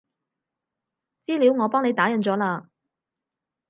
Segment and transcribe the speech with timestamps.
[1.27, 2.65] 資料我幫你打印咗喇